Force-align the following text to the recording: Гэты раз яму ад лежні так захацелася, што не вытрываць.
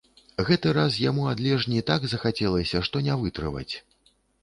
Гэты 0.47 0.71
раз 0.77 0.97
яму 1.01 1.27
ад 1.33 1.45
лежні 1.49 1.85
так 1.91 2.01
захацелася, 2.17 2.85
што 2.91 3.07
не 3.11 3.23
вытрываць. 3.25 3.71